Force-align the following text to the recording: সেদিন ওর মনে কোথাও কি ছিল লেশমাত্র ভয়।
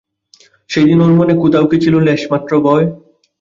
সেদিন 0.69 0.97
ওর 1.01 1.13
মনে 1.19 1.33
কোথাও 1.35 1.65
কি 1.69 1.77
ছিল 1.83 1.95
লেশমাত্র 2.07 2.51
ভয়। 2.65 2.85